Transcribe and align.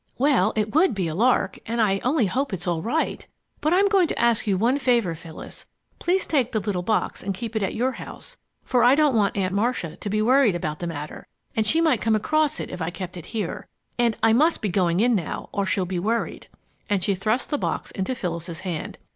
"Well 0.17 0.51
it 0.55 0.73
would 0.73 0.95
be 0.95 1.07
a 1.07 1.13
lark, 1.13 1.59
and 1.67 1.79
I 1.79 1.99
only 1.99 2.25
hope 2.25 2.53
it's 2.53 2.65
all 2.65 2.81
right. 2.81 3.27
But 3.59 3.71
I'm 3.71 3.87
going 3.87 4.07
to 4.07 4.17
ask 4.19 4.47
you 4.47 4.57
one 4.57 4.79
favor, 4.79 5.13
Phyllis. 5.13 5.67
Please 5.99 6.25
take 6.25 6.51
the 6.51 6.59
little 6.59 6.81
box 6.81 7.21
and 7.21 7.35
keep 7.35 7.55
it 7.55 7.61
at 7.61 7.75
your 7.75 7.91
house, 7.91 8.37
for 8.63 8.83
I 8.83 8.95
don't 8.95 9.13
want 9.13 9.37
Aunt 9.37 9.53
Marcia 9.53 9.97
to 9.97 10.09
be 10.09 10.19
worried 10.19 10.55
about 10.55 10.79
the 10.79 10.87
matter, 10.87 11.27
and 11.55 11.67
she 11.67 11.81
might 11.81 12.01
come 12.01 12.15
across 12.15 12.59
it 12.59 12.71
if 12.71 12.81
I 12.81 12.89
kept 12.89 13.15
it 13.15 13.27
here. 13.27 13.67
And 13.99 14.17
I 14.23 14.33
must 14.33 14.59
be 14.63 14.69
going 14.69 15.01
in 15.01 15.13
now, 15.13 15.49
or 15.51 15.67
she'll 15.67 15.85
be 15.85 15.99
worried." 15.99 16.47
And 16.89 17.03
she 17.03 17.13
thrust 17.13 17.51
the 17.51 17.59
box 17.59 17.91
into 17.91 18.15
Phyllis's 18.15 18.61
hand. 18.61 18.97